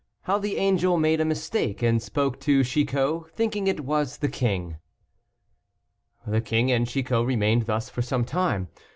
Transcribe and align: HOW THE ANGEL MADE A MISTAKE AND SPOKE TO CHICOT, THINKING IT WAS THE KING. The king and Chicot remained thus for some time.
HOW 0.23 0.39
THE 0.39 0.57
ANGEL 0.57 0.97
MADE 0.97 1.21
A 1.21 1.25
MISTAKE 1.25 1.83
AND 1.83 2.01
SPOKE 2.01 2.39
TO 2.39 2.63
CHICOT, 2.63 3.29
THINKING 3.35 3.67
IT 3.67 3.81
WAS 3.81 4.17
THE 4.17 4.29
KING. 4.29 4.77
The 6.25 6.41
king 6.41 6.71
and 6.71 6.87
Chicot 6.87 7.23
remained 7.23 7.67
thus 7.67 7.87
for 7.87 8.01
some 8.01 8.25
time. 8.25 8.69